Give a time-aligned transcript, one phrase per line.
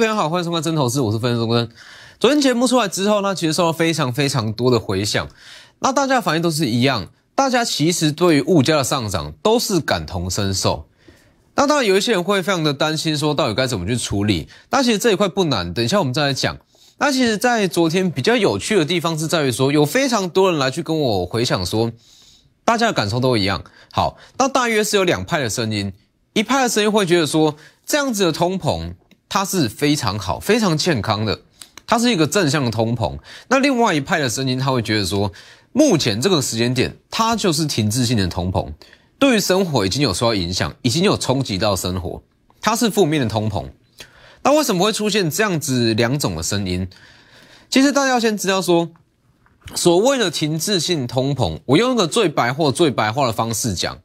[0.00, 1.68] 各位朋友好，欢迎收看《真投资》，我是分析师钟真。
[2.18, 5.28] 昨天节目出来之后呢，其实受到非常非常多的回响，
[5.80, 10.86] 那大家反应都是一样，大家其实对于物价的上涨都是感同身受。
[11.54, 14.48] 那当然有一些人会非常的担心，说到底该怎么去处理？
[14.70, 16.56] 那其实这一块不难，等一下我们再来讲。
[16.96, 21.92] 那其实，在昨天比较有趣的地方是在于说，有非常多人来去跟我回想说，
[22.64, 23.62] 大家的感受都一样。
[23.92, 25.92] 好，那大约是有两派的声音，
[26.32, 28.94] 一派的声音会觉得说，这样子的通膨
[29.30, 31.40] 它是非常好、非常健康的，
[31.86, 33.16] 它是一个正向的通膨。
[33.48, 35.32] 那另外一派的声音，他会觉得说，
[35.72, 38.72] 目前这个时间点，它就是停滞性的通膨，
[39.20, 42.20] 对于生活已经有受到影响，已经有冲击到生活，
[42.60, 43.70] 它是负面的通膨。
[44.42, 46.88] 那为什么会出现这样子两种的声音？
[47.68, 48.90] 其实大家要先知道说，
[49.76, 53.96] 所谓的停滞性通膨，我用一个最白或最白话的方式讲，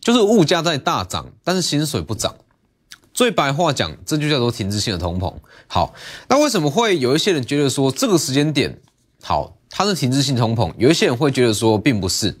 [0.00, 2.34] 就是物价在大涨，但是薪水不涨。
[3.14, 5.32] 最白话讲，这就叫做停滞性的通膨。
[5.66, 5.94] 好，
[6.28, 8.78] 那为什么会有一些人觉得说这个时间点
[9.22, 10.72] 好，它是停滞性通膨？
[10.78, 12.38] 有一些人会觉得说并不是。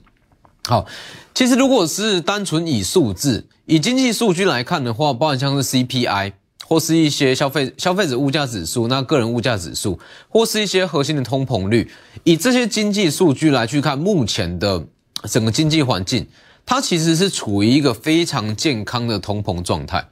[0.64, 0.86] 好，
[1.34, 6.32] 其实如果是单纯以数字、以经济数据来看的话，包含像是 CPI。
[6.64, 9.98] 或是一些消费消费者物价指数，那个人物价指数，
[10.30, 11.90] 或是一些核心的通膨率，
[12.24, 14.82] 以这些经济数据来去看目前的
[15.24, 16.26] 整个经济环境，
[16.64, 20.02] 它其实是处于一个非常健康的通膨状态，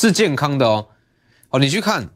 [0.00, 0.86] 是健康的哦。
[1.48, 2.10] 好，你去看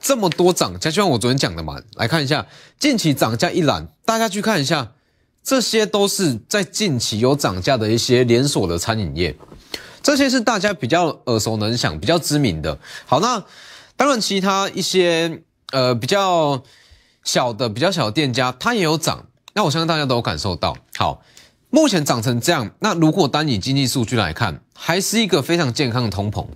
[0.00, 2.46] 这么多涨价，就像我昨天讲的嘛，来看一下
[2.78, 4.92] 近期涨价一览，大家去看一下，
[5.42, 9.36] 这些都是在近期有涨价的一些连锁的餐饮业。
[10.00, 12.78] 这些是大家比较耳熟能详、比较知名的。
[13.04, 13.44] 好，那
[13.96, 16.62] 当然其他一些呃比较
[17.24, 19.26] 小的、比较小的店家，它也有涨。
[19.54, 20.76] 那我相信大家都有感受到。
[20.98, 21.20] 好，
[21.74, 26.46] 目前涨成这样，那如果单以经济数据来看，还是一个非常健康的通膨。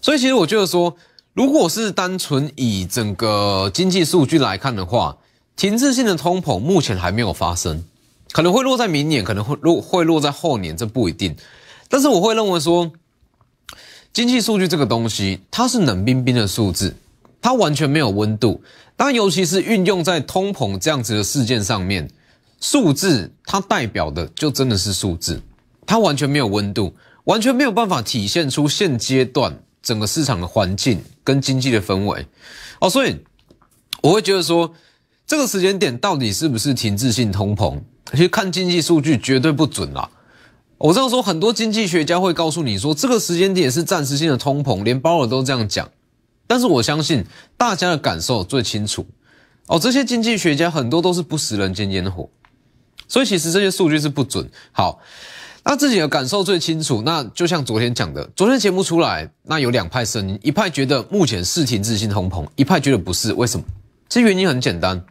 [0.00, 0.96] 所以其实我觉得说，
[1.34, 5.18] 如果是单纯以整个经济数据来看的话，
[5.56, 7.82] 停滞性的通膨目前还没有发生，
[8.30, 11.34] 可能会落在明年，可能会落会落在后年，这不一定。
[11.88, 12.92] 但是我会认为说，
[14.12, 16.94] 经济数据这个东西，它是冷冰冰的数字，
[17.42, 18.62] 它完全没有温度。
[18.94, 22.08] 当，尤其是运用在通膨这样子的事件上面，
[22.68, 25.40] 数字它代表的就真的是数字，
[25.86, 32.26] 它完全没有温度，完全没有办法体现出现阶段整个市场的环境跟经济的氛围。
[32.80, 33.16] 哦，所以
[34.02, 34.74] 我会觉得说，
[35.28, 37.78] 这个时间点到底是不是停滞性通膨，
[38.10, 40.10] 其实看经济数据绝对不准啦。
[40.76, 45.88] 我这样说，很多经济学家会告诉你说，这个时间点是暂时性的通膨，连鲍尔都这样讲。
[46.48, 47.24] 但是我相信
[47.56, 49.06] 大家的感受最清楚。
[49.68, 52.28] 哦，这些经济学家很多都是不食人间烟火，
[53.08, 54.48] 所以其实这些数据是不准。
[54.72, 55.00] 好，
[55.64, 57.02] 那自己的感受最清楚。
[57.02, 63.32] 那就像昨天讲的，昨天节目出来，那有两派声音，一派觉得目前是停滞性通膨，一派觉得不是。
[63.34, 63.64] 为什么？
[64.08, 65.04] 这原因很简单。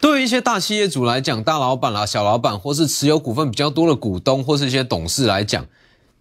[0.00, 5.64] 对于一些大企业主来讲，大老板啦、小老板，或是持有股份比较多的股东，或是一些董事来讲，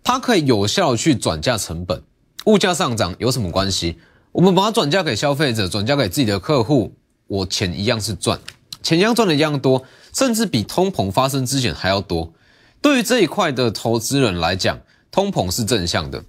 [0.03, 2.01] 他可以有效去转嫁成本。
[2.45, 3.97] 物价上涨有什么关系？
[4.31, 6.93] 我们把它转嫁给消费者，转嫁给自己的客户，
[7.27, 8.39] 我钱一样是赚，
[8.81, 9.83] 钱一样赚的一样多，
[10.13, 12.33] 甚至比通膨发生之前还要多。
[12.81, 14.79] 对于这一块的投资人来讲，
[15.11, 16.23] 通膨是正向的。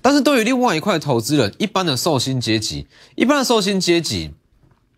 [0.00, 4.34] 但是对于另外一块投资人，一般的寿星阶级，一般的寿星阶级。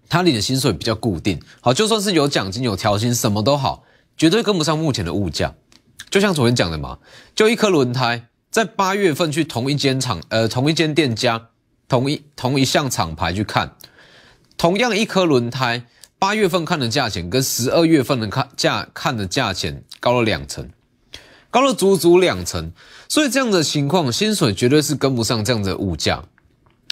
[0.06, 3.84] 他领的薪水比较固定，好，就算是有奖金、有调薪，什么都好，
[4.18, 5.54] 绝对跟不上目前的物价。
[6.10, 6.98] 就像昨天讲的嘛，
[7.34, 11.48] 就一颗轮胎，在八月份去同一间厂，呃，同一间店家，
[11.88, 13.74] 同一同一项厂牌去看，
[14.58, 15.86] 同样一颗轮胎，
[16.24, 20.66] 八月份看的价钱跟十二月份的看价看的价钱高了两成，
[21.50, 22.72] 高了足足两成，
[23.10, 26.24] 所以这样的情况，薪水绝对是跟不上这样的物价。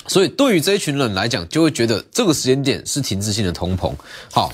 [0.06, 3.94] 所以对于这一群人来讲，就会觉得这个时间点是停滞性的通膨。
[4.30, 4.52] 好，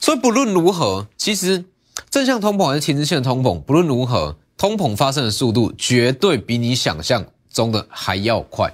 [0.00, 1.66] 所以不论如何，其实
[2.08, 8.72] 正向通膨还是停滞性的通膨，不论如何，通膨发生的速度绝对比你想象中的还要快。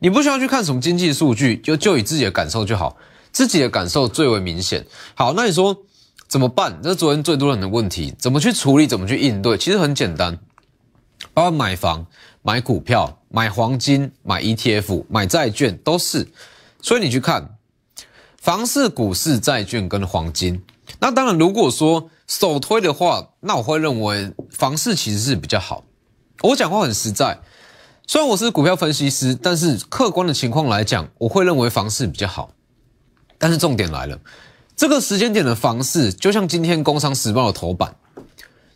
[0.00, 2.96] 你不需要去看什么经济数据，就就以自己的感受就好，
[3.32, 4.86] 自己的感受最为明显。
[5.14, 5.76] 好，那你说
[6.28, 6.80] 怎么办？
[6.82, 9.56] 这是昨天最多人的问题，怎么去处理，怎么去应对？
[9.58, 10.38] 其实很简单，
[11.34, 12.06] 包括买房。
[12.42, 16.26] 买股票、买黄金、买 ETF、买债券都是，
[16.80, 17.58] 所以你去看
[18.40, 20.62] 房市、股市、债券跟黄金。
[21.00, 25.84] 那当然，如果说首推的话，那我会认为房市其实是比较好。
[26.42, 27.38] 我讲话很实在，
[28.06, 32.54] 虽然我是股票分析师，但是客观的情况来讲，我会认为房市比较好。
[33.40, 34.20] 但是重点来了，
[34.76, 37.96] 这个时间点的房市，就像今天《工商时报》的头版，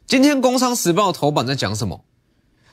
[0.06, 2.02] 今天《工商时报》的头版在讲什么？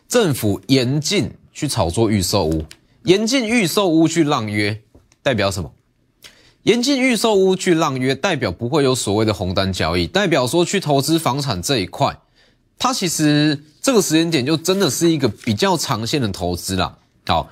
[0.07, 2.63] 政府严禁去炒作预售屋，
[3.03, 4.81] 严禁预售屋去让约，
[5.21, 5.73] 代表什么？
[6.63, 12.17] 严禁预售屋去让约，代表不会有所谓的红单交易，代表说去投资房产这一块，
[12.79, 16.97] 它其实这个时间点就真的是一个比较长线的投资啦。
[17.27, 17.49] 好，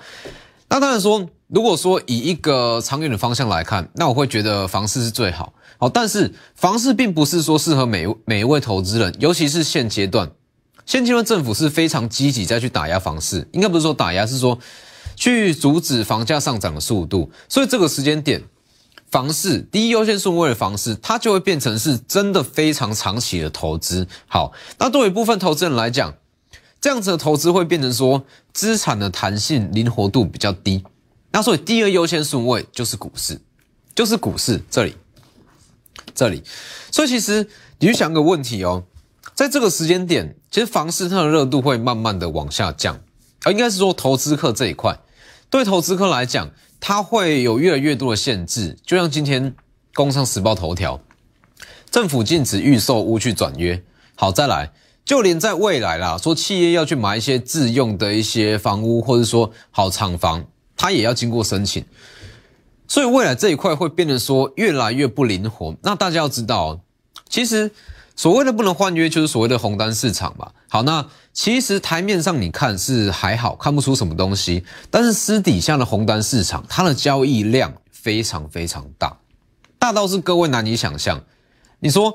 [0.69, 5.51] 那当然说，如果说以一个长远的方向来看，那我会觉得房市是最好。
[5.79, 10.29] 好，但是房市并不是说适合每每一位投资人，尤其是现阶段，
[10.85, 14.59] 现阶段政府是非常积极在去打压房市，应该不是说打压，是说
[15.15, 18.41] 去阻止房价上涨的速度，所以这个时间点。
[19.09, 24.07] 房市第一优先顺位的房市，它就会变成是真的非常长期的投资。
[24.27, 26.13] 好，那对于部分投资人来讲，
[26.79, 28.23] 这样子的投资会变成说
[28.53, 30.83] 资产的弹性灵活度比较低。
[31.31, 33.39] 那所以第二优先顺位就是股市，
[33.95, 34.95] 就是股市这里，
[36.13, 36.43] 这里。
[36.91, 37.47] 所以其实
[37.79, 38.83] 你去想个问题哦，
[39.33, 42.99] 在这个时间点，其实房市它的热度会慢慢的往下降，
[43.43, 44.99] 而应该是说投资客这一块，
[45.49, 46.51] 对投资客来讲。
[46.81, 49.51] 它会有越来越多的限制，就像今天
[49.93, 50.97] 《工商时报》头条，
[51.91, 53.83] 政府禁止预售屋去转约。
[54.15, 54.71] 好，再来，
[55.03, 60.45] 就连在未来啦，说企业要去买一些自用的一些房屋，或者说好厂房，
[60.79, 61.85] 它也要经过申请。
[62.87, 65.75] 所以未来这一块会变得说越来越不灵活。
[65.83, 66.79] 那大家要知道，
[67.29, 67.69] 其实。
[68.15, 70.51] 所谓的不能换约，就是所谓的红单市场嘛。
[70.67, 74.65] 好，那其实台面上你看是还好，看不出什么东西。
[74.91, 79.17] 但是私底下的红单市场，它的交易量非常非常大，
[79.77, 81.23] 大到是各位难以想象。
[81.79, 82.13] 你说，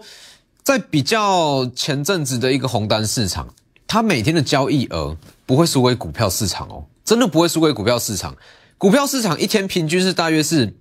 [0.63, 3.49] 在比较前阵子的一个红单市场，
[3.87, 5.17] 它每天的交易额
[5.47, 8.37] 不会输给股票市场哦，真的不会输给股票市场。
[8.79, 10.75] 股票市场一天平均是大约是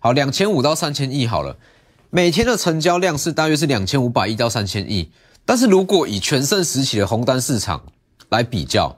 [0.00, 1.56] 好两千五到三千亿好了。
[2.10, 5.10] 每天的成交量是大约是两千五百亿到三千亿，
[5.44, 7.82] 但是如果以全盛时期的红单市场
[8.30, 8.96] 来比较，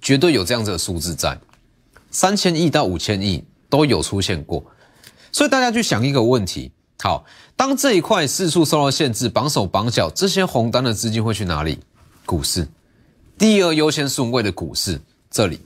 [0.00, 1.38] 绝对有这样子的数字在，
[2.10, 4.64] 三千亿到五千亿都有出现过。
[5.30, 6.72] 所以大家去想一个问题：
[7.02, 7.24] 好，
[7.54, 11.78] 当这一块四处受到限制，绑手绑脚，这些红单的资金会去哪里？
[12.24, 12.66] 股市，
[13.36, 15.00] 第二优先顺位的股市
[15.30, 15.60] 这里。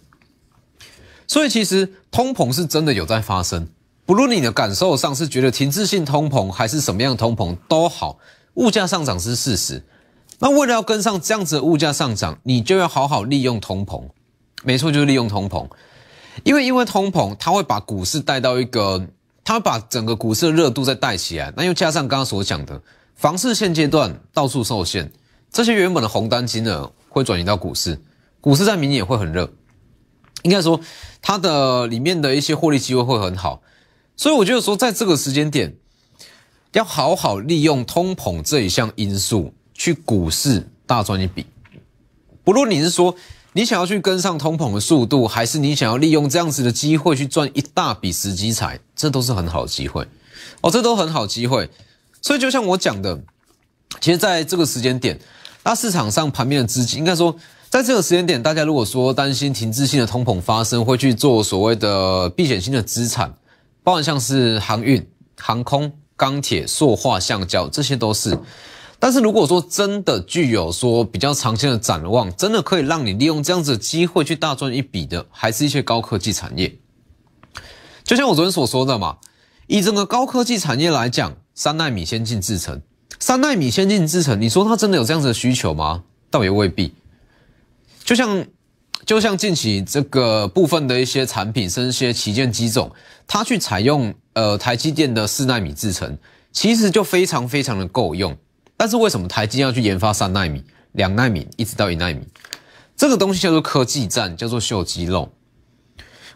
[1.30, 3.68] 所以其实通膨是真的有在发生。
[4.04, 8.18] 不论你的感受上是觉得停滞性通膨还是什么样通膨都好，
[8.54, 9.80] 物价上涨是事实。
[10.40, 14.02] 那为了要跟上这样子的物价上涨，你就要好好利用通膨。
[14.64, 15.68] 没错，就是利用通膨。
[16.42, 19.06] 因为因为通膨，它会把股市带到一个，
[19.44, 21.52] 它会把整个股市的热度再带起来。
[21.56, 22.82] 那又加上刚刚所讲的，
[23.14, 25.08] 房市现阶段到处受限，
[25.52, 27.96] 这些原本的红单金额会转移到股市，
[28.40, 29.48] 股市在明年也会很热。
[30.42, 30.80] 应该说，
[31.20, 33.62] 它的里面的一些获利机会会很好。
[34.16, 35.74] 所以我觉得说，在这个时间点，
[36.72, 41.46] 要好好利用通膨这一项因素去股市大赚一笔。
[42.44, 43.14] 不论你是说
[43.52, 50.06] 你想要去跟上通膨的速度，还是你想要利用这样子的机会去赚一大笔时机财，这都是很好的机会
[50.60, 51.68] 哦，这都很好机会。
[52.22, 53.22] 所以就像我讲的，
[54.00, 55.18] 其实在这个时间点，
[55.64, 57.34] 那市场上盘面的资金，应该说
[57.70, 63.32] 在这个时间点，大家如果说担心停滞性的通膨发生，会去做所谓的避险性的资产。
[63.84, 65.08] 包含像是航运、
[65.38, 68.36] 航空、钢铁、塑化、橡胶，这些都是。
[68.98, 76.76] 但是如果说真的具有说比较长线的展望，真的可以让你利用这样子的机会去大赚一笔的，还是一些高科技产业。
[78.02, 79.18] 就像我昨天所说的嘛，
[79.68, 82.82] 以整个高科技产业来讲，三纳米先进制程，
[83.20, 86.02] 三纳米先进制程，你说它真的有这样子的需求吗？
[86.30, 86.92] 倒也未必。
[88.04, 88.46] 就像。
[89.06, 92.92] 就像近期这个部分的一些产品，甚至一些旗舰机种，
[93.26, 96.16] 它去采用呃台积电的四纳米制程，
[96.52, 98.36] 其实就非常非常的够用。
[98.76, 102.20] 但是为什么台积电要去研发三纳米、两纳米一直到一纳米？
[102.94, 105.32] 这个东西叫做科技战，叫做秀肌肉。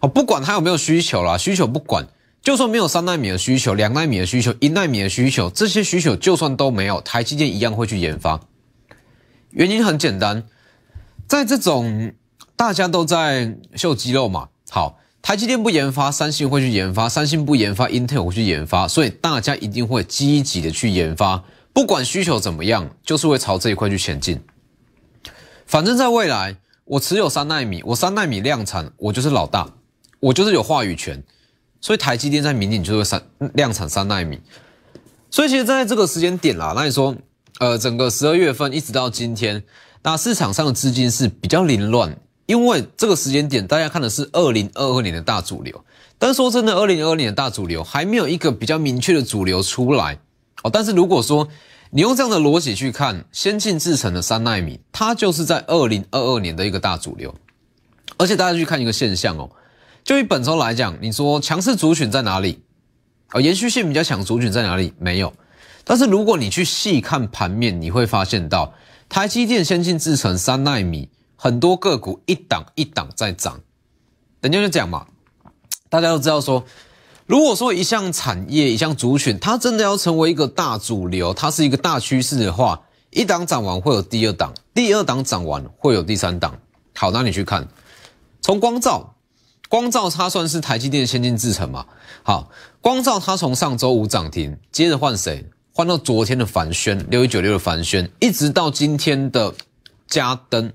[0.00, 2.08] 哦，不管它有没有需求啦，需求不管，
[2.42, 8.40] 就算没有三纳米的需求、两纳米的需求、一纳米的需求，这些需求就算都没有，台积电一样会去研发。
[9.50, 10.44] 原因很简单，
[11.34, 12.12] 在这种。
[12.56, 24.40] 大家都在秀肌肉嘛，好，台积电不研发，三星会去研发；三星不研发，Intel 会去研发，所以大家一定会积极的去研发，不管需求怎么样，就是会朝这一块去前进。
[25.66, 29.68] 反正在未来，我持有三纳米，我三纳米量产，我就是老大，
[30.20, 31.24] 我就是有话语权，
[31.80, 33.20] 所以台积电在明年就会三
[33.54, 34.38] 量产三纳米。
[35.28, 37.16] 所以其实在这个时间点啦，那你说，
[37.58, 39.64] 呃，整个十二月份一直到今天，
[40.04, 42.16] 那市场上的资金是比较凌乱。
[42.46, 45.82] 因为这个时间点，大家看的是二零二二年的大主流，
[46.18, 50.18] 但说真的，二零二二年的大主流还没有一个比较明确的主流出来
[50.62, 50.68] 哦。
[50.70, 51.48] 但是如果说
[51.88, 57.34] 你用这样的逻辑去看，先进制成的三纳米，它就是在二零二二年的一个大主流。
[58.18, 59.50] 而且大家去看一个现象哦，
[60.04, 62.62] 就以本周来讲，你说强势族群在哪里？
[63.32, 64.92] 呃，延续性比较强族群在哪里？
[64.98, 65.32] 没有。
[65.82, 68.74] 但是如果你去细看盘面，你会发现到
[69.08, 73.60] 台积电先进制程三纳米很多个股一档一档在涨。
[74.40, 75.06] 等下就讲嘛，
[75.88, 76.64] 大家都知道说，
[77.26, 86.58] 如果说一项产业一项族群，它真的要成为一个大主流，它是一个大趋势的话，一档涨完会有第二档，第二档涨完会有第三档。
[86.96, 87.68] 好，那你去看，
[88.40, 89.14] 从光照，
[89.68, 91.86] 光照它算是台积电先进制程嘛？
[92.22, 95.48] 好，光照它从上周五涨停，接着换谁？
[95.76, 99.52] 换到昨天的凡轩六一九六的凡轩，一直到今天的
[100.06, 100.72] 嘉登，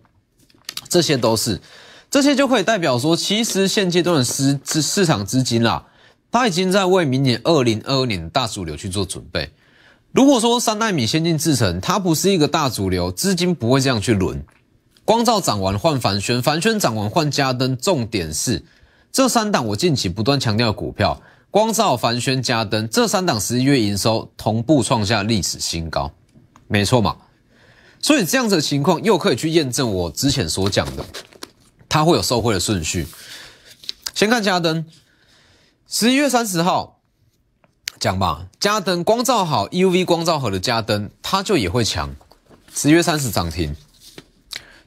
[0.89, 1.61] 这些都是，
[2.11, 5.85] 这些就可以代表说，其实现阶段的市市市场资金啦，
[6.29, 9.49] 它已经在为明年二零二二年大主流去做准备。
[10.11, 14.43] 如果说三纳米先进制程它不是一个大主流，资金不会这样去轮。
[15.05, 18.65] 光照涨完换凡轩，凡轩涨完换嘉登，重点是
[19.13, 21.21] 这三档我近期不断强调的股票。
[21.51, 26.11] 光照、凡轩、嘉登这三档十一月营收同步创下历史新高，
[26.67, 27.17] 没错嘛？
[27.99, 31.03] 所以这样子的情况又可以去验证我之前所讲的，
[31.89, 33.07] 它会有受惠的顺序。
[34.13, 34.85] 先看嘉登，
[35.87, 37.01] 十一月三十号
[37.99, 42.15] 讲吧，嘉登光照好 UV 光照好的嘉登，它就也会强。
[42.75, 43.75] 十一月三十涨停，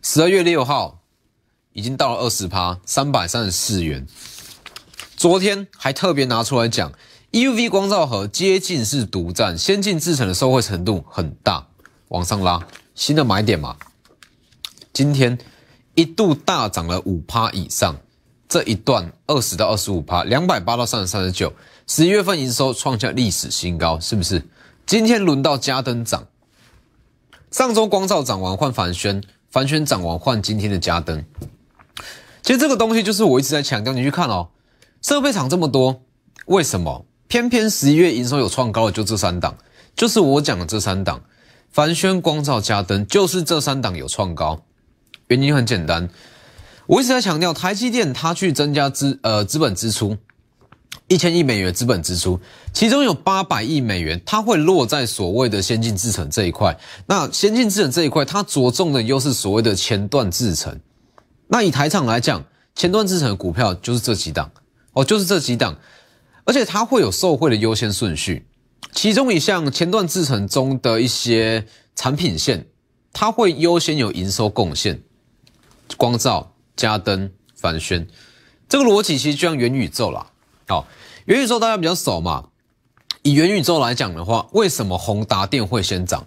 [0.00, 1.00] 十二月六号
[1.72, 4.06] 已经到了二十趴，三百三十四元。
[5.22, 6.92] 昨天还特别拿出来讲
[7.30, 11.64] ，EUV 光照盒接近是独占，先进制程的受惠程度很大，
[12.08, 13.76] 往上拉新的买点嘛。
[14.92, 15.38] 今天
[15.94, 17.94] 一度大涨了五趴以上，
[18.48, 21.52] 这一段二十到二十五趴，两百八到三十三十九，
[21.86, 24.44] 十一月份营收创下历史新高，是不是？
[24.84, 26.26] 今天轮到嘉登涨，
[27.52, 31.24] 上周光照涨完换凡轩，凡轩涨完换今天的嘉登。
[32.42, 34.48] 其实这个东西就是我一直在强调，你去看哦。
[35.02, 36.02] 设备厂这么多，
[36.46, 39.56] 为什么偏偏十一月营收有创高的就这三档？
[39.96, 41.20] 就是我讲的这三档，
[41.70, 44.62] 凡轩、光照、嘉登，就是这三档有创高。
[45.26, 46.08] 原因很简单，
[46.86, 50.16] 我一直在强调，台积电它去增加资呃资本支出
[51.08, 52.38] 一千亿美元资本支出，
[52.72, 56.78] 其中有八百亿美元，它会落在所谓的先进制程这一块。
[57.06, 60.78] 那先进制程这一块，它着重的又是所谓的前段制程。
[61.48, 62.44] 那以台厂来讲，
[62.74, 64.50] 前段制程的股票就是这几档。
[64.92, 65.78] 哦，就是这几档，
[66.44, 68.46] 而且它会有受惠的优先顺序，
[68.92, 72.66] 其中一项前段制程中的一些产品线，
[73.12, 75.02] 它会优先有营收贡献。
[75.96, 78.06] 光照、加灯、反宣，
[78.68, 80.26] 这个逻辑其实就像元宇宙啦。
[80.68, 80.86] 好，
[81.26, 82.48] 元宇宙大家比较熟嘛？
[83.22, 86.26] 以元宇宙来讲的话，为什么宏达电会先涨？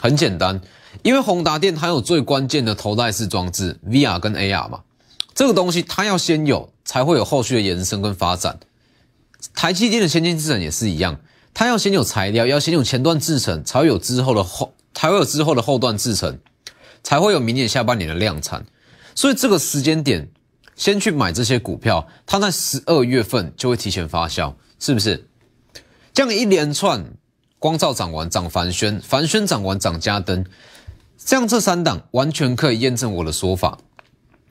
[0.00, 0.60] 很简单，
[1.02, 4.82] 因为宏达电它有最关键的头戴式装置 VR 跟 AR 嘛。
[5.34, 8.58] 这个东西它要先有，才会有后续的延伸跟发展。
[9.54, 11.20] 台积电的先进制程也是一样，
[11.52, 16.38] 它要先有材料，要先有前段制程，才会有之后的后，才会有之后的后段制程，
[17.02, 18.64] 才会有明年下半年的量产。
[19.14, 20.28] 所以这个时间点，
[20.76, 25.28] 先去买这些股票，它在十二月份就会提前发酵，是不是？
[26.12, 27.04] 这样一连串，
[27.58, 30.44] 光照涨完涨凡轩，凡轩涨完涨嘉登，
[31.18, 33.78] 这样这三档完全可以验证我的说法。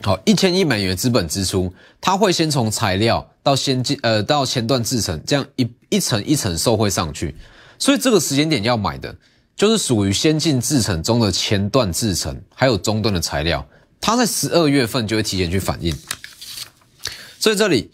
[0.05, 7.33] 好，一千亿美元资本支出，它会先从材料到先进，呃，到前段制成，这样一一层一层受惠上去。
[7.79, 9.15] 所以这个时间点要买的，
[9.55, 13.65] 就是属于先进制程中的前段制成，还有中段的材料，
[14.01, 15.95] 它在十二月份就会提前去反应。
[17.39, 17.89] 所以这里，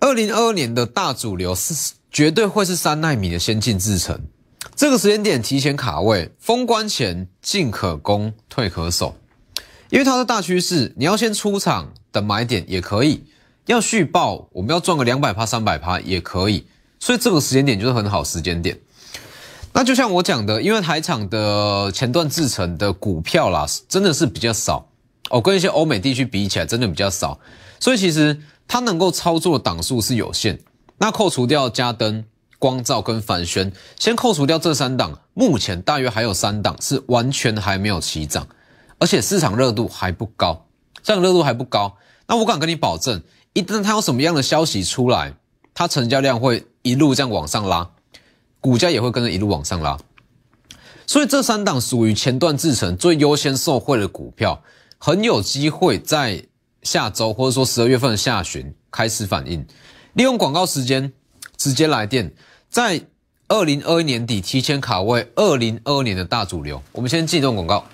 [0.00, 4.18] 二零二二年的大主流是绝对会是三纳米的先进制程，
[4.74, 9.14] 这个时间点提前卡位，封关前进可攻，退可守。
[9.94, 13.22] 因为它是大趋势，你要先出场等买点也可以，
[13.66, 16.66] 要续报，我们要赚个两百趴、三百趴也可以，
[16.98, 18.76] 所以这个时间点就是很好时间点。
[19.72, 24.84] 那就像我讲的，因为台厂的前段制成的股票啦，真的是比较少
[25.30, 27.38] 哦，跟一些欧美地区比起来，真的比较少，
[27.78, 28.36] 所以其实
[28.66, 30.58] 它能够操作的档数是有限。
[30.98, 32.24] 那扣除掉加灯、
[32.58, 38.48] 光照跟凡轩，先扣除掉这三档，目前大约还有三档是完全还没有起涨。
[38.98, 40.66] 而且市场热度还不高，
[41.02, 41.96] 市场热度还不高，
[42.26, 43.22] 那我敢跟你保证，
[43.52, 45.34] 一旦它有什么样的消息出来，
[45.74, 47.90] 它成交量会一路这样往上拉，
[48.60, 49.98] 股价也会跟着一路往上拉。
[51.06, 54.62] 所以这三档属于前段制成最优先受惠的股票，
[54.96, 56.42] 很有机会在
[56.82, 59.66] 下周或者说十二月份下旬开始反应，
[60.14, 61.12] 利用广告时间
[61.58, 62.32] 直接来电，
[62.70, 63.02] 在
[63.48, 66.82] 二零二一年底提前卡位二零二二年的大主流。
[66.92, 67.84] 我们先记一段广告。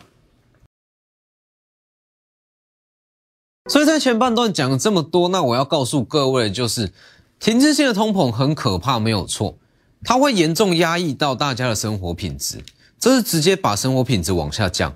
[3.69, 6.93] 所以在前半段讲了这么多，那我要告诉各位的就是，
[7.38, 9.57] 停滞性的通膨很可怕，没有错，
[10.02, 12.59] 它会严重压抑到大家的生活品质，
[12.99, 14.95] 这是直接把生活品质往下降。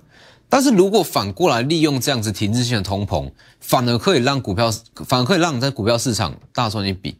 [0.49, 3.31] 但是如果反过来利用这样子停滞性的通膨，
[3.61, 4.73] 反而可以让股票，
[5.07, 7.17] 反而可以让你在股票市场大赚一笔。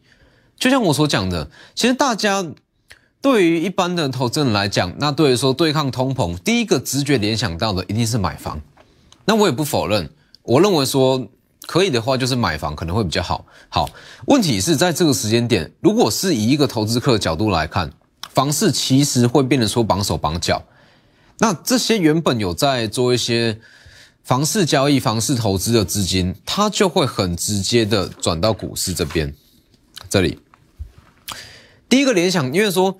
[0.57, 2.45] 就像我所讲的，其实大家
[3.21, 8.61] 对于一般的投资人来讲，那对于说对抗通膨，第一个直觉联想到的一定是买房。
[9.25, 10.09] 那我也不否认，
[10.43, 11.27] 我认为说
[11.65, 13.45] 可以的话，就是买房可能会比较好。
[13.69, 13.89] 好，
[14.27, 17.91] 问题是在这个时间点，如果是以一个投资客的角度来看，
[18.33, 20.61] 房市其实会变得说绑手绑脚。
[21.39, 23.59] 那这些原本有在做一些
[24.23, 29.33] 房市交易、房市投资的资金，它就会很直接的转到股市这边。
[30.09, 30.39] 这里
[31.89, 32.97] 第一个联想，因为说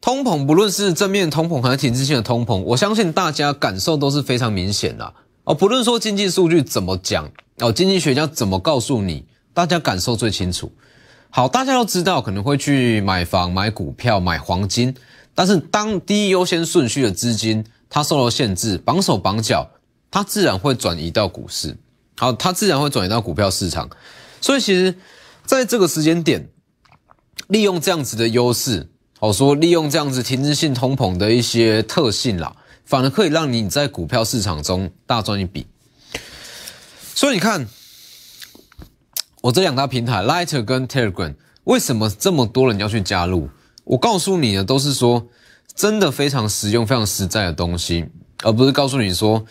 [0.00, 5.54] 通膨，不论是正面通膨还是停滞性的通膨，我相信大家感受都是非常明显的哦。
[5.54, 7.30] 不论说经济数据怎么讲
[7.62, 10.70] 哦，经济学家怎么告诉你，大家感受最清楚。
[11.30, 14.94] 好，大家都知道可能会去买房、买股票、买黄金。
[15.34, 19.70] 但是，当第一优先顺序的资金它受到限制，绑手绑脚，
[20.10, 21.74] 它自然会转移到股市，
[22.18, 23.88] 好，它自然会转移到股票市场。
[24.40, 24.94] 所以，其实
[25.46, 26.50] 在这个时间点，
[27.46, 32.54] 利用这样子的优势，好说利用这样子停滞性通膨的一些特性啦，
[32.84, 35.66] 反而可以让你在股票市场中大赚一笔。
[37.14, 37.66] 所以，你看
[39.42, 43.48] 我这两大平台，Lighter 跟 Telegram，为什么这么多人要去加入？
[43.84, 45.26] 我告诉你的都是说
[45.74, 48.06] 真的非常实用、非常实在的东西，
[48.42, 49.44] 而不是告诉你说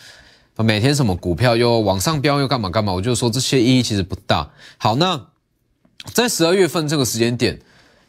[0.56, 2.92] 每天什么股票又往上飙又干嘛干嘛。
[2.92, 4.50] 我就说这些意义其实不大。
[4.78, 5.28] 好，那
[6.12, 7.60] 在十二月份这个时间点，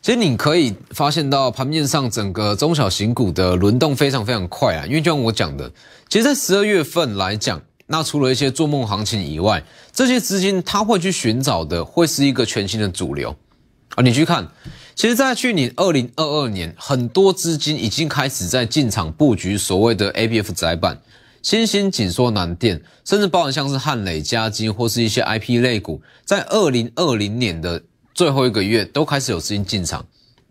[0.02, 4.86] 其实你可以发现到盘面上整个中小型股的轮动非常非常快啊。
[4.86, 5.72] 因为就像我讲的，
[6.10, 13.36] 其实，在十二月份来讲，那除了一些做梦行情以外，这些资金它会去寻找的会是一个全新的主流
[13.96, 14.02] 啊。
[14.02, 14.48] 你去看。
[14.96, 21.02] 其实，在去年二零二二年，很多资金已经开始在进场布局所谓的 A B F 窄板、
[21.42, 27.82] 新兴紧缩难电，甚至包含像是汉磊、嘉金或是一些 I P 类股，在二零二零年的
[28.14, 30.06] 最后一个月都开始有资金进场。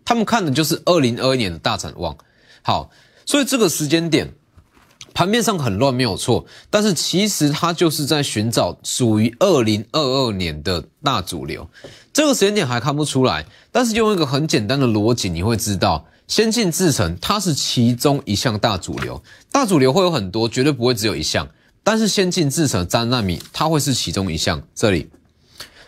[0.04, 2.16] 他们看的就是二零二一年的大展望。
[2.62, 2.90] 好，
[3.24, 4.28] 所以这个时间点，
[5.14, 11.68] 盘面上很乱没有错，但是其实它就是在寻找属于二零二二年的大主流。
[12.12, 21.48] 这个时间点还看不出来，但是用一个很简单的逻辑，你会知道，先进制程它是其中一项大主流，大主流会有很多，绝对不会只有一项。
[21.84, 24.62] 但是先进制程三纳米，它会是其中一项。
[24.74, 25.10] 这里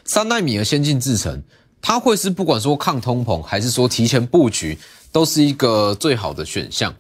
[0.04, 1.42] 三纳米的先进制程，
[1.80, 4.78] 它会是不管说抗通膨，还是说提前布局，
[5.12, 6.94] 都是一个最好的选项。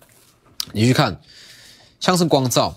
[0.72, 1.20] 你去看，
[2.00, 2.76] 像是光照。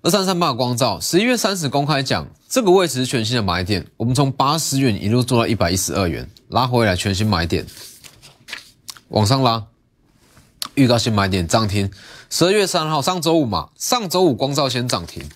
[0.00, 3.84] 二三三八光照，十一月三十公开讲，这个位置是全新的买点。
[3.96, 7.66] 我们从八十元一路做到一百一十二元，拉回来全新买点，
[9.08, 9.66] 往上拉，
[10.74, 11.90] 预告新买点涨停。
[12.30, 15.28] 十二月三号上周五嘛，上周五光照先涨停，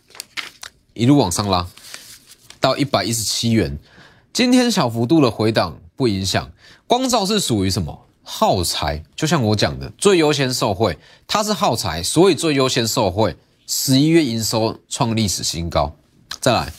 [0.95, 1.67] 一路往上拉
[2.61, 3.79] 到一百一十七元。
[4.33, 6.51] 今天小幅度的回档不影响。
[6.87, 9.03] 光照是属于什么耗材？
[9.15, 13.37] 就像我讲的，最优先受惠，它是耗材，所以最优先受惠。
[13.67, 15.95] 十一月营收创历史新高，
[16.41, 16.73] 再来，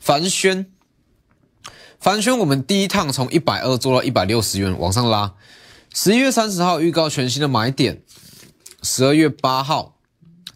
[0.00, 0.66] 凡轩，
[2.00, 5.32] 凡轩，我们第一趟从一百二做到一百六十元往上拉。
[5.94, 8.02] 十一月三十号预告全新的买点，
[8.82, 9.94] 十二月八号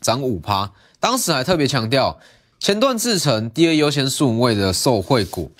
[0.00, 2.18] 涨五趴，当时还特别强调
[2.58, 5.52] 前段制成第二优先顺位的受惠股。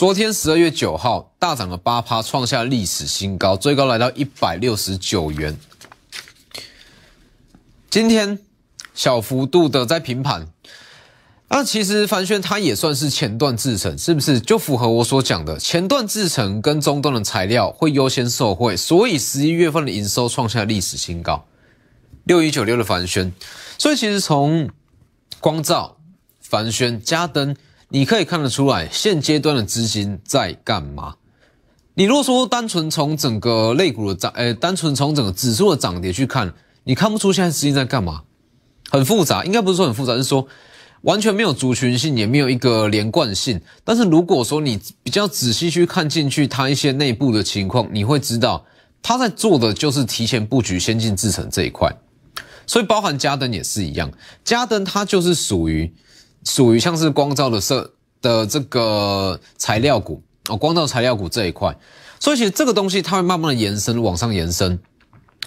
[0.00, 5.54] 昨天十二月九号大涨了八趴，创下历史新高，最高来到一百六十九元。
[7.90, 8.38] 今天。
[8.94, 10.48] 小幅度的在平盘，
[11.48, 21.44] 那其实凡轩它也算是前段制成，是不是就符合我所讲的前段制成跟中段的材料会优先受惠，所以十一月份的营收创下历史新高，
[22.24, 23.34] 六一九六的凡轩，
[23.76, 24.70] 所以其实从
[25.40, 25.98] 光照、
[26.40, 27.54] 凡轩、嘉登，
[27.92, 31.16] 你可以看得出来现阶段的资金在干嘛？
[31.94, 38.22] 你如果说单纯从整个类股的涨，呃，单纯从整个指数的涨跌去看，你看不出现在资金在干嘛？
[38.90, 40.46] 很复杂，应该不是说很复杂，是说
[41.02, 43.60] 完全没有族群性，也没有一个连贯性。
[43.84, 48.64] 但是如果说你比较仔细去看进去，它一些内部的情况，你会知道
[49.02, 51.92] 他在做的就是提前布局先进制程这一块。
[52.68, 54.12] 所以包含嘉登也是一样，
[54.44, 55.92] 嘉登它就是属于
[56.44, 61.76] 属于像是光照的色的这个材料股哦，光照材料股这一块。
[62.18, 64.78] 所以其实这个东西它会慢慢的延伸往上延伸。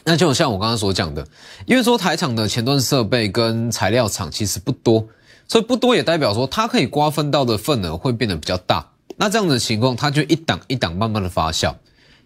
[0.06, 1.26] 那就像我刚刚所讲的，
[1.66, 5.08] 因为说台厂的前端设备跟材料厂其实不多，
[5.48, 8.90] 所以不多也代表说它可以瓜分到的份额会变得比较大。
[9.16, 11.76] 那这样的情况，它就一档一档慢慢的发酵，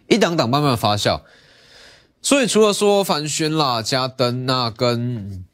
[0.08, 1.22] 一档档慢慢的发酵。
[2.22, 5.46] 所以除了说凡轩啦、嘉登那跟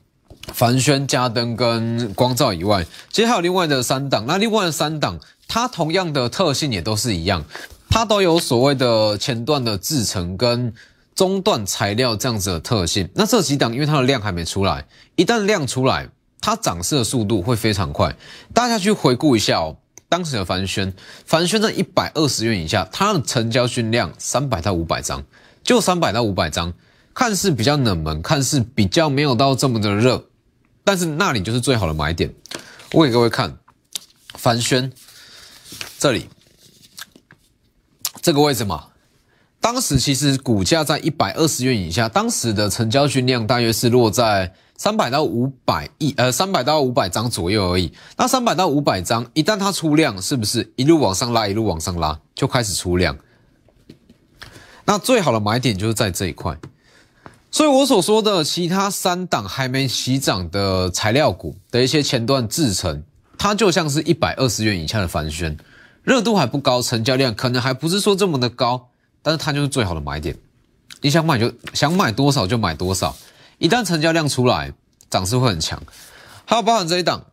[0.53, 4.25] 凡轩、嘉登跟光照以外，其实还有另外的三档。
[4.27, 7.43] 那另外的三档，它同样的特性也都是一样，
[7.89, 10.73] 它都有所谓的前段的制成跟
[11.15, 13.09] 中段材料这样子的特性。
[13.15, 14.85] 那这几档因为它的量还没出来，
[15.15, 16.07] 一旦量出来，
[16.39, 18.15] 它涨势的速度会非常快。
[18.53, 19.77] 大家去回顾一下哦。
[20.07, 20.93] 当时的凡轩，
[21.25, 25.23] 凡轩在一百二十元以下，它的成交均量三百到五百张，
[25.63, 26.71] 就三百到五百张，
[27.15, 30.23] 看似比较冷门，看似比较没有到这么的热，
[30.83, 32.33] 但是那里就是最好的买点。
[32.91, 33.57] 我给各位看，
[34.35, 34.91] 凡轩
[35.97, 36.29] 这里
[38.21, 38.87] 这个位置嘛，
[39.59, 44.53] 当时其实股价在一百二十元以下，当时的成交均量大约是落在。
[44.75, 47.93] 三百到五百亿，呃，三百到五百张左右而已。
[48.17, 53.17] 那三百到五百张，一旦它出量，是不是一路往上拉，一路往上拉，就开始出量？
[54.83, 56.57] 那最好的买点就是在这一块。
[57.53, 63.03] 所以我所说的其他三档还没起涨的材料股的一些前段制成，
[63.37, 65.55] 它就像是一百二十元以下的凡轩，
[66.01, 68.89] 热度还不高，成交量可能还不是说这么的高，
[69.21, 70.35] 但是它就是最好的买点。
[71.01, 73.15] 你想买就想买多少就买多少。
[73.59, 74.73] 一旦成交量出来，
[75.11, 75.79] 涨势会很强。
[76.45, 77.23] 还有包含这一档，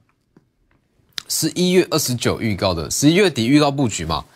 [1.29, 4.27] 十一月二十九预告的，十一月底预告布局嘛。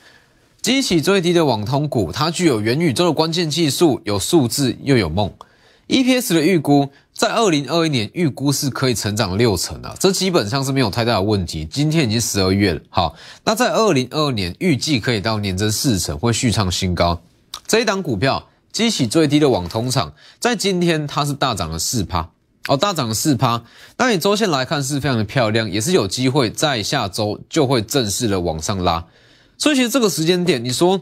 [0.63, 5.31] 激起最低的网通股，它具有元宇宙的关键技术，有数字又有梦。
[5.95, 11.65] EPS 的预估，在二零二一年预估是可以成长六成啊，这基本上是没有太大的问题。
[11.65, 17.23] 今天已经十二月了，好，那在二零二二年预计可以到年增四成，会续创新高。
[17.69, 18.49] 这一档股票。
[18.73, 22.29] 激起最低的网通厂，在今天它是大涨了四趴
[22.67, 23.63] 哦，大涨了四趴。
[23.97, 29.07] 那你周线来看是非常的漂亮，也是有机会在下周就会正式的往上拉。
[29.57, 31.01] 所以其实这个时间点，你说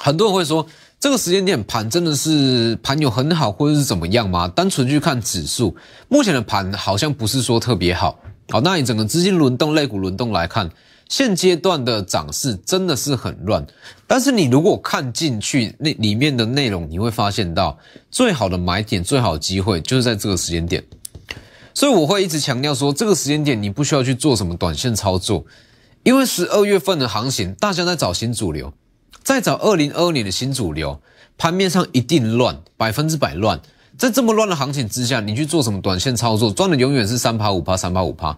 [0.00, 0.66] 很多人会说
[1.02, 4.46] 这个时间点盘真的是盘有很好或者是怎么样吗？
[4.46, 5.74] 单纯去看指数，
[6.06, 8.16] 目前的盘好像不是说特别好。
[8.50, 10.70] 好，那你整个资金轮动、类股轮动来看。
[11.08, 13.66] 现阶段的涨势真的是很乱，
[14.06, 17.76] 但是你如果看进去那里面的内容，你会发现到
[18.08, 20.84] 最好的买点、最好的机会就是在这个时间点。
[21.74, 25.44] 所以我会一直强调说，这个时间点你不需要去做什么短线操作，
[26.04, 28.72] 因为十二月份的行情，大家在找新主流，
[29.22, 31.00] 再找二零二二年的新主流，
[31.38, 33.60] 盘面上一定乱，百分之百乱。
[33.98, 38.36] 在这么乱的行情之下，你去做什么短线操作，赚的永远是三趴五趴，三趴五趴。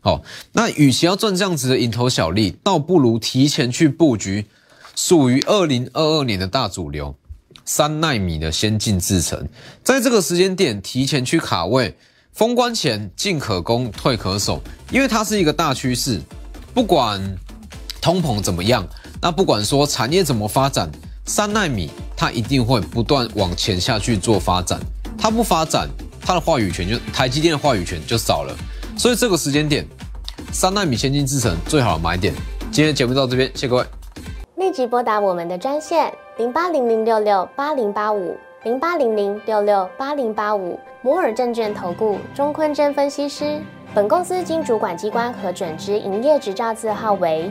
[0.00, 4.46] 好，那与其要赚这样子的蝇头小利，倒不如提前去布局
[4.94, 7.14] 属于二零二二年的大主流
[7.64, 9.48] 三纳米的先进制程，
[9.82, 11.96] 在这个时间点提前去卡位，
[12.32, 16.20] 封关前进可攻，退可守，因为它是一个大趋势，
[16.72, 17.20] 不管
[18.00, 18.86] 通膨怎么样，
[19.20, 20.90] 那不管说产业怎么发展，
[21.26, 24.78] 三纳米它一定会不断往前下去做发展，
[25.18, 25.88] 它不发展，
[26.20, 28.54] 它的话语权就台积电的话语权就少了。
[28.96, 29.86] 所以这个时间点，
[30.52, 32.34] 三纳米先进制程最好的买点。
[32.70, 33.84] 今天节目到这边，谢各位。
[34.56, 43.60] 立即拨打我们的专线零八零零六六八零八五零八零零六六八零八五摩尔证券投顾钟坤真分析师。
[43.94, 47.50] 本公司经主管机关核准之营业执照字号为